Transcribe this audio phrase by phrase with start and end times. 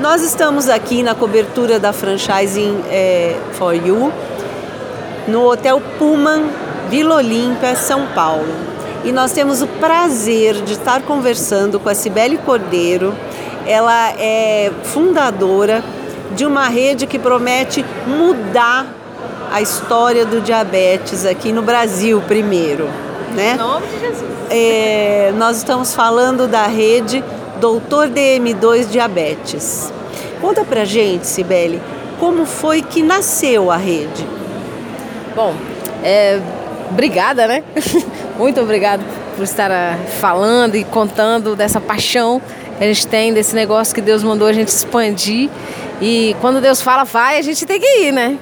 [0.00, 4.12] Nós estamos aqui na cobertura da Franchising é, for You,
[5.28, 6.50] no Hotel Pullman,
[6.90, 8.52] Vila Olímpia, São Paulo.
[9.04, 13.14] E nós temos o prazer de estar conversando com a Cibele Cordeiro.
[13.66, 15.82] Ela é fundadora
[16.34, 18.86] de uma rede que promete mudar
[19.52, 22.88] a história do diabetes aqui no Brasil primeiro.
[23.32, 23.52] Né?
[23.54, 24.30] Em nome de Jesus.
[24.50, 27.22] É, nós estamos falando da rede
[27.60, 29.92] Doutor DM2 Diabetes.
[30.40, 31.80] Conta pra gente, Sibeli,
[32.18, 34.26] como foi que nasceu a rede?
[35.34, 35.54] Bom,
[36.02, 36.40] é,
[36.90, 37.62] obrigada, né?
[38.38, 39.02] Muito obrigada
[39.36, 42.40] por estar ah, falando e contando dessa paixão
[42.78, 45.48] que a gente tem, desse negócio que Deus mandou a gente expandir.
[46.00, 48.36] E quando Deus fala, vai, a gente tem que ir, né?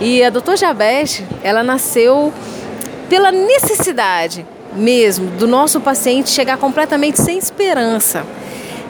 [0.00, 2.32] E a Doutor Diabetes, ela nasceu
[3.08, 8.24] pela necessidade mesmo do nosso paciente chegar completamente sem esperança.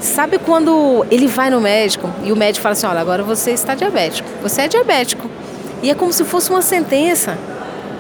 [0.02, 3.77] Sabe quando ele vai no médico e o médico fala assim: olha, agora você está
[3.77, 5.30] diabético, você é diabético.
[5.80, 7.38] E é como se fosse uma sentença.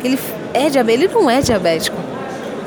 [0.02, 0.18] Ele
[0.52, 1.96] é diabético, ele não é diabético.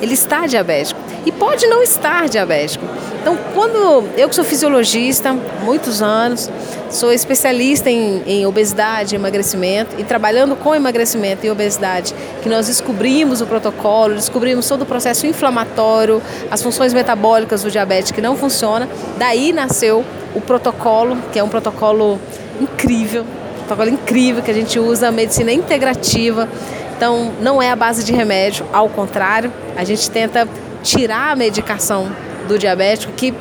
[0.02, 2.86] Ele está diabético e pode não estar diabético.
[3.22, 6.50] Então, quando eu que sou fisiologista, muitos anos,
[6.92, 13.42] sou especialista em, em obesidade, emagrecimento e trabalhando com emagrecimento e obesidade, que nós descobrimos
[13.42, 18.88] o protocolo, descobrimos todo o processo inflamatório, as funções metabólicas do diabetes que não funciona.
[19.18, 22.20] Daí nasceu o protocolo, que é um protocolo
[22.62, 26.48] incrível, um protocolo incrível que a gente usa a medicina integrativa.
[26.96, 30.48] Então, não é a base de remédio, ao contrário, a gente tenta
[30.86, 32.16] tirar a medicação
[32.48, 33.34] do diabético, que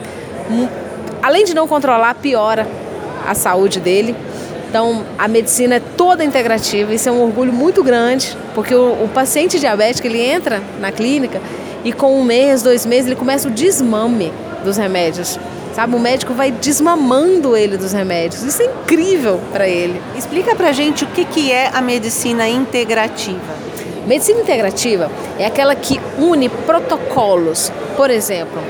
[0.50, 0.66] hum,
[1.22, 2.66] além de não controlar, piora
[3.26, 4.16] a saúde dele.
[4.68, 9.08] Então, a medicina é toda integrativa, isso é um orgulho muito grande, porque o, o
[9.14, 11.40] paciente diabético ele entra na clínica
[11.84, 14.32] e com um mês, dois meses, ele começa o desmame
[14.64, 15.38] dos remédios.
[15.74, 18.42] Sabe, o médico vai desmamando ele dos remédios.
[18.42, 20.00] Isso é incrível para ele.
[20.16, 23.54] Explica pra gente o que, que é a medicina integrativa.
[24.06, 27.72] Medicina integrativa é aquela que une protocolos.
[27.96, 28.60] Por exemplo,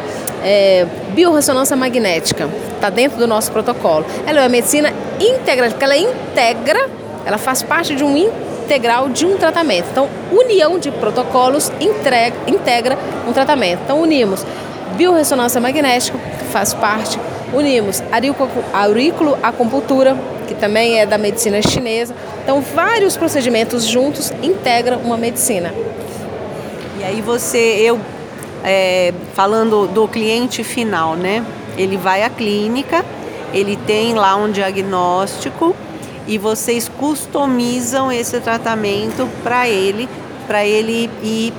[0.45, 4.05] é, biorressonância magnética está dentro do nosso protocolo.
[4.27, 6.89] Ela é uma medicina integrativa, porque ela integra,
[7.27, 9.87] ela faz parte de um integral de um tratamento.
[9.91, 12.97] Então, união de protocolos entrega, integra
[13.27, 13.81] um tratamento.
[13.85, 14.45] Então, unimos
[14.97, 17.19] biorressonância magnética, que faz parte,
[17.53, 18.03] unimos
[18.73, 20.17] aurículo acupuntura,
[20.47, 22.15] que também é da medicina chinesa.
[22.43, 25.73] Então, vários procedimentos juntos integram uma medicina.
[27.01, 27.99] E aí você, eu
[28.65, 31.45] é, falando do cliente final, né?
[31.77, 33.05] Ele vai à clínica,
[33.53, 35.77] ele tem lá um diagnóstico
[36.27, 40.09] e vocês customizam esse tratamento para ele,
[40.47, 41.53] para ele ir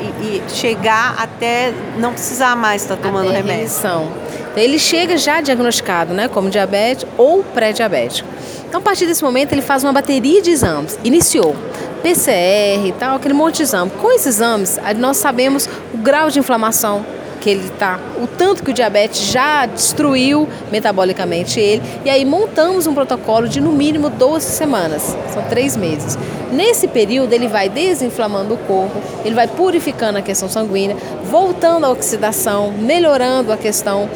[0.00, 3.58] e, e, chegar até não precisar mais estar tá tomando até remédio.
[3.58, 4.12] Remissão.
[4.50, 8.28] Então, ele chega já diagnosticado, né, como diabetes ou pré-diabético.
[8.68, 10.98] Então, a partir desse momento, ele faz uma bateria de exames.
[11.04, 11.54] Iniciou
[12.02, 13.90] PCR e tal, aquele monte de exame.
[13.90, 17.04] Com esses exames, nós sabemos o grau de inflamação
[17.46, 22.88] que ele está, o tanto que o diabetes já destruiu metabolicamente ele, e aí montamos
[22.88, 26.18] um protocolo de no mínimo 12 semanas, são três meses.
[26.50, 30.96] Nesse período, ele vai desinflamando o corpo, ele vai purificando a questão sanguínea,
[31.30, 34.10] voltando à oxidação, melhorando a questão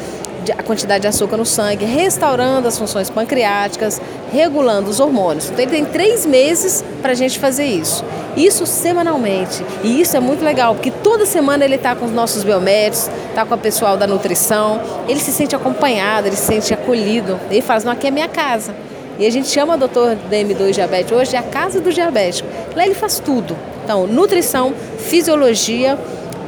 [0.57, 5.49] a quantidade de açúcar no sangue, restaurando as funções pancreáticas, regulando os hormônios.
[5.49, 8.03] Então ele tem três meses para a gente fazer isso.
[8.35, 9.63] Isso semanalmente.
[9.83, 13.45] E isso é muito legal, porque toda semana ele está com os nossos biomédicos, está
[13.45, 17.39] com o pessoal da nutrição, ele se sente acompanhado, ele se sente acolhido.
[17.49, 18.73] Ele fala, não, aqui é minha casa.
[19.19, 22.47] E a gente chama o doutor DM2 diabetes hoje de a casa do diabético.
[22.75, 23.55] Lá ele faz tudo.
[23.83, 25.97] Então, nutrição, fisiologia,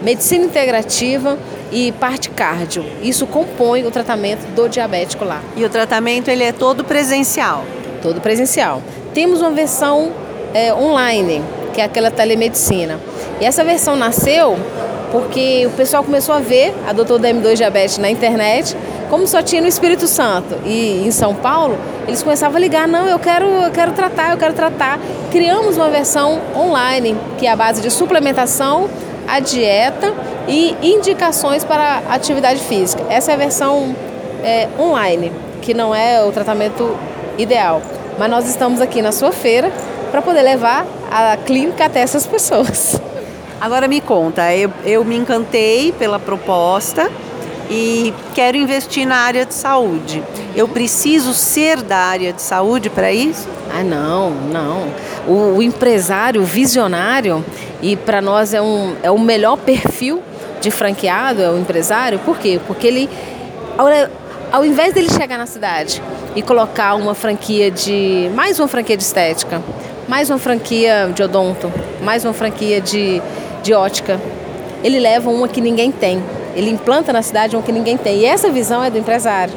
[0.01, 1.37] medicina integrativa
[1.73, 2.85] e parte cardio.
[3.01, 5.41] Isso compõe o tratamento do diabético lá.
[5.57, 7.65] E o tratamento ele é todo presencial?
[8.01, 8.81] Todo presencial.
[9.13, 10.11] Temos uma versão
[10.53, 12.99] é, online, que é aquela telemedicina.
[13.41, 14.57] E essa versão nasceu
[15.11, 18.75] porque o pessoal começou a ver a Doutor DM2 Diabetes na internet,
[19.09, 21.77] como só tinha no Espírito Santo e em São Paulo,
[22.07, 24.99] eles começavam a ligar, não, eu quero, eu quero tratar, eu quero tratar.
[25.29, 28.89] Criamos uma versão online, que é a base de suplementação,
[29.27, 30.11] a dieta
[30.47, 33.03] e indicações para atividade física.
[33.09, 33.95] Essa é a versão
[34.43, 35.31] é, online,
[35.61, 36.95] que não é o tratamento
[37.37, 37.81] ideal.
[38.17, 39.71] Mas nós estamos aqui na sua feira
[40.11, 43.01] para poder levar a clínica até essas pessoas.
[43.59, 47.09] Agora me conta, eu, eu me encantei pela proposta
[47.69, 50.21] e quero investir na área de saúde.
[50.55, 53.47] Eu preciso ser da área de saúde para isso?
[53.73, 54.87] Ah, não, não.
[55.27, 57.43] O, o empresário, visionário,
[57.81, 60.21] e para nós é, um, é o melhor perfil
[60.63, 62.59] de franqueado, é o empresário, por quê?
[62.65, 63.09] Porque ele,
[64.51, 66.01] ao invés dele chegar na cidade
[66.35, 68.31] e colocar uma franquia de.
[68.33, 69.61] mais uma franquia de estética,
[70.07, 71.71] mais uma franquia de odonto,
[72.01, 73.21] mais uma franquia de,
[73.61, 74.19] de ótica,
[74.81, 76.23] ele leva uma que ninguém tem.
[76.55, 78.19] Ele implanta na cidade uma que ninguém tem.
[78.19, 79.53] E essa visão é do empresário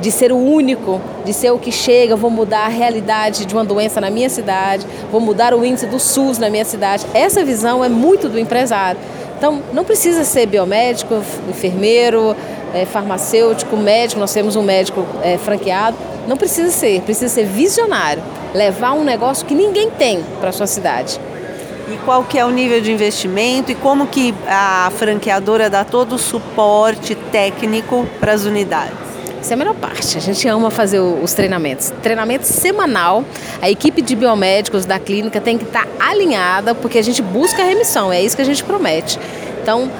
[0.00, 3.64] de ser o único, de ser o que chega, vou mudar a realidade de uma
[3.64, 7.06] doença na minha cidade, vou mudar o índice do SUS na minha cidade.
[7.12, 9.00] Essa visão é muito do empresário.
[9.36, 12.36] Então, não precisa ser biomédico, enfermeiro,
[12.74, 15.96] é, farmacêutico, médico, nós temos um médico é, franqueado.
[16.28, 18.22] Não precisa ser, precisa ser visionário,
[18.54, 21.18] levar um negócio que ninguém tem para a sua cidade.
[21.90, 26.14] E qual que é o nível de investimento e como que a franqueadora dá todo
[26.14, 29.09] o suporte técnico para as unidades?
[29.40, 30.18] Essa é a melhor parte.
[30.18, 31.92] A gente ama fazer os treinamentos.
[32.02, 33.24] Treinamento semanal.
[33.62, 37.64] A equipe de biomédicos da clínica tem que estar alinhada, porque a gente busca a
[37.64, 38.12] remissão.
[38.12, 39.18] É isso que a gente promete.
[39.62, 39.90] Então,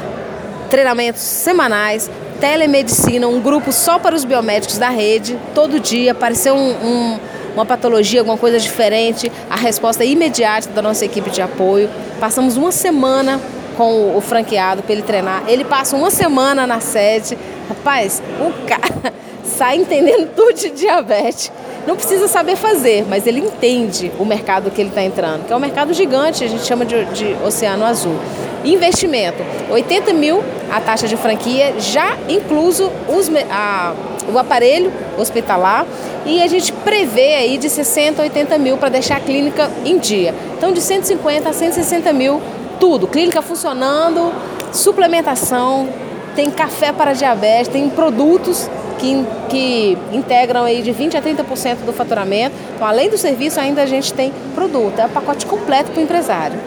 [0.68, 6.12] treinamentos semanais, telemedicina, um grupo só para os biomédicos da rede, todo dia.
[6.12, 7.18] Apareceu um, um,
[7.54, 11.88] uma patologia, alguma coisa diferente, a resposta é imediata da nossa equipe de apoio.
[12.20, 13.40] Passamos uma semana
[13.76, 15.44] com o franqueado para ele treinar.
[15.48, 17.38] Ele passa uma semana na sede.
[17.68, 19.12] Rapaz, o cara
[19.60, 21.52] sai entendendo tudo de diabetes.
[21.86, 25.56] Não precisa saber fazer, mas ele entende o mercado que ele está entrando, que é
[25.56, 28.16] um mercado gigante, a gente chama de, de oceano azul.
[28.64, 33.92] Investimento, 80 mil a taxa de franquia, já incluso os, a,
[34.32, 35.86] o aparelho hospitalar
[36.24, 39.98] e a gente prevê aí de 60 a 80 mil para deixar a clínica em
[39.98, 40.34] dia.
[40.56, 42.40] Então de 150 a 160 mil,
[42.78, 44.32] tudo, clínica funcionando,
[44.72, 45.86] suplementação,
[46.34, 48.70] tem café para diabetes, tem produtos
[49.00, 52.54] que, que integram aí de 20% a 30% do faturamento.
[52.74, 54.98] Então, além do serviço, ainda a gente tem produto.
[54.98, 56.58] É o pacote completo para o empresário.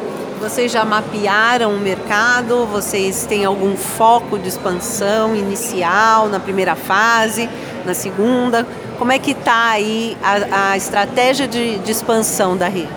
[0.41, 2.65] Vocês já mapearam o mercado?
[2.65, 7.47] Vocês têm algum foco de expansão inicial na primeira fase,
[7.85, 8.67] na segunda?
[8.97, 12.89] Como é que está aí a, a estratégia de, de, expansão da rede?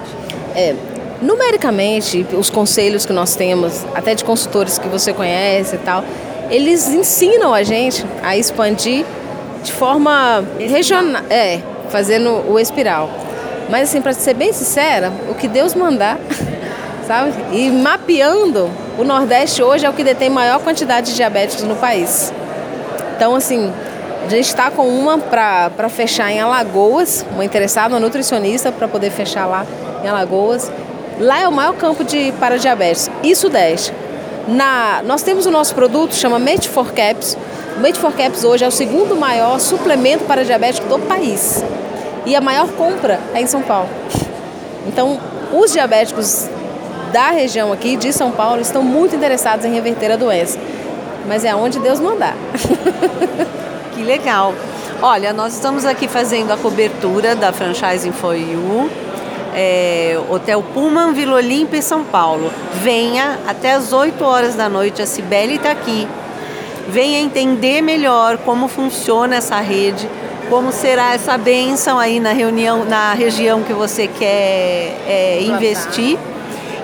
[0.57, 0.75] É,
[1.23, 6.03] numericamente, os conselhos que nós temos, até de consultores que você conhece e tal,
[6.51, 9.05] eles ensinam a gente a expandir
[9.67, 11.61] de forma regional, é,
[11.91, 13.11] fazendo o espiral.
[13.69, 16.19] Mas assim, para ser bem sincera, o que Deus mandar,
[17.07, 17.35] sabe?
[17.53, 22.33] E mapeando, o Nordeste hoje é o que detém maior quantidade de diabéticos no país.
[23.17, 23.73] Então, assim,
[24.25, 29.11] a gente está com uma para fechar em Alagoas, uma interessada, uma nutricionista para poder
[29.11, 29.67] fechar lá
[30.05, 30.71] em Alagoas.
[31.19, 33.93] Lá é o maior campo de para diabetes e Sudeste.
[34.47, 37.37] Na, nós temos o nosso produto, chama Mate for Caps,
[37.77, 41.63] o Made for Caps hoje é o segundo maior suplemento para diabético do país.
[42.25, 43.89] E a maior compra é em São Paulo.
[44.87, 45.21] Então,
[45.53, 46.49] os diabéticos
[47.13, 50.59] da região aqui, de São Paulo, estão muito interessados em reverter a doença.
[51.29, 52.35] Mas é onde Deus mandar.
[53.95, 54.55] que legal.
[55.03, 58.91] Olha, nós estamos aqui fazendo a cobertura da Franchising for You,
[59.55, 62.51] é, Hotel Pullman, Vila Olímpia, São Paulo.
[62.83, 66.09] Venha até as 8 horas da noite, a Cibele está aqui
[66.89, 70.09] venha entender melhor como funciona essa rede,
[70.49, 76.19] como será essa benção aí na reunião, na região que você quer é, investir.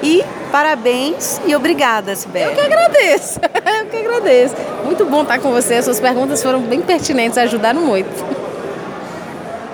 [0.02, 2.46] E parabéns e obrigada, Sibeli.
[2.46, 3.40] Eu que agradeço,
[3.80, 4.54] eu que agradeço.
[4.84, 8.41] Muito bom estar com você, suas perguntas foram bem pertinentes, ajudaram muito.